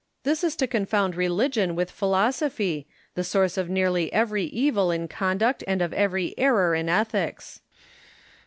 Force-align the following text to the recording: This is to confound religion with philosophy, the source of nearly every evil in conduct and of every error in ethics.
This 0.23 0.43
is 0.43 0.55
to 0.55 0.65
confound 0.65 1.15
religion 1.15 1.75
with 1.75 1.91
philosophy, 1.91 2.87
the 3.13 3.23
source 3.23 3.55
of 3.55 3.69
nearly 3.69 4.11
every 4.11 4.45
evil 4.45 4.89
in 4.89 5.07
conduct 5.07 5.63
and 5.67 5.79
of 5.79 5.93
every 5.93 6.33
error 6.39 6.73
in 6.73 6.89
ethics. 6.89 7.61